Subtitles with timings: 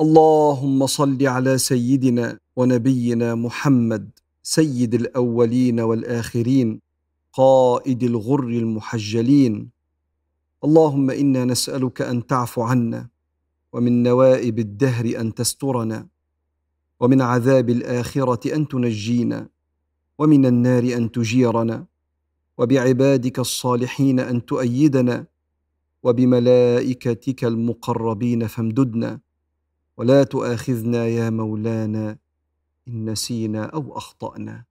[0.00, 4.10] اللهم صل على سيدنا ونبينا محمد
[4.42, 6.80] سيد الأولين والآخرين
[7.32, 9.70] قائد الغر المحجلين.
[10.64, 13.08] اللهم إنا نسألك أن تعفو عنا
[13.72, 16.08] ومن نوائب الدهر أن تسترنا
[17.00, 19.48] ومن عذاب الآخرة أن تنجينا
[20.18, 21.86] ومن النار أن تجيرنا
[22.58, 25.26] وبعبادك الصالحين أن تؤيدنا
[26.02, 29.20] وبملائكتك المقربين فامددنا.
[29.96, 32.18] ولا تؤاخذنا يا مولانا
[32.88, 34.64] إن نسينا أو أخطأنا.